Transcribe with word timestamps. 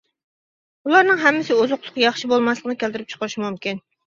بۇلارنىڭ 0.87 1.19
ھەممىسى 1.25 1.57
ئوزۇقلۇق 1.57 2.01
ياخشى 2.05 2.31
بولماسلىقنى 2.33 2.79
كەلتۈرۈپ 2.85 3.13
چىقىرىشى 3.15 3.45
مۇمكىن. 3.47 3.81